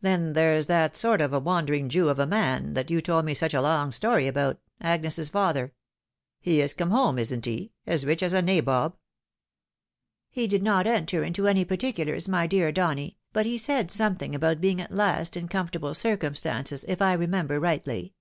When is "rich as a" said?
8.04-8.42